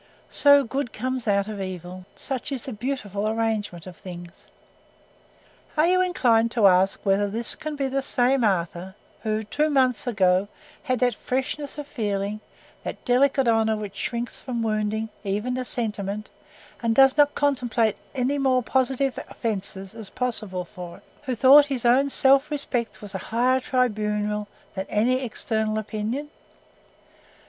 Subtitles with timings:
[0.31, 2.05] So good comes out of evil.
[2.15, 4.47] Such is the beautiful arrangement of things!
[5.77, 10.07] Are you inclined to ask whether this can be the same Arthur who, two months
[10.07, 10.47] ago,
[10.81, 12.39] had that freshness of feeling,
[12.83, 16.31] that delicate honour which shrinks from wounding even a sentiment,
[16.81, 21.85] and does not contemplate any more positive offence as possible for it?—who thought that his
[21.85, 26.31] own self respect was a higher tribunal than any external opinion?